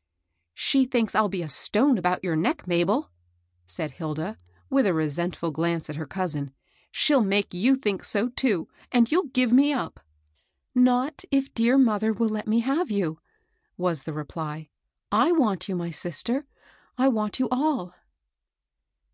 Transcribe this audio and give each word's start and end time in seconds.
COUSIN 0.00 0.06
ALGIN. 0.06 0.80
19 0.80 0.86
She 0.86 0.90
thinks 0.90 1.14
I'll 1.14 1.28
be 1.28 1.42
a 1.42 1.48
stone 1.50 1.98
about 1.98 2.24
your 2.24 2.34
neck, 2.34 2.66
Mabel," 2.66 3.10
said 3.66 3.90
Hilda, 3.90 4.38
with 4.70 4.86
a 4.86 4.94
resentful 4.94 5.50
glance 5.50 5.90
at 5.90 5.96
her 5.96 6.06
cousin." 6.06 6.54
She'll 6.90 7.20
make 7.22 7.52
you 7.52 7.76
think 7.76 8.02
so, 8.04 8.30
too 8.30 8.66
I 8.70 8.84
and 8.96 9.12
you'll 9.12 9.26
give 9.26 9.52
me 9.52 9.74
up."" 9.74 10.00
Not 10.74 11.24
if 11.30 11.52
dear 11.52 11.76
mother 11.76 12.14
will 12.14 12.30
let 12.30 12.48
me 12.48 12.60
have 12.60 12.90
you," 12.90 13.18
was 13.76 14.04
the 14.04 14.14
reply. 14.14 14.70
I 15.12 15.32
want 15.32 15.68
you, 15.68 15.76
my 15.76 15.90
sister,— 15.90 16.46
I 16.96 17.08
want 17.08 17.38
you 17.38 17.46
all.' 17.50 17.94